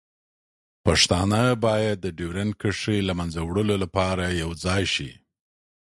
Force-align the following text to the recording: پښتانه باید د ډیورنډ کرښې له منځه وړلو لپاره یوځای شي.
پښتانه 0.85 1.41
باید 1.65 1.97
د 2.01 2.07
ډیورنډ 2.17 2.53
کرښې 2.61 2.97
له 3.07 3.13
منځه 3.19 3.39
وړلو 3.43 3.75
لپاره 3.83 4.25
یوځای 4.43 4.83
شي. 4.93 5.11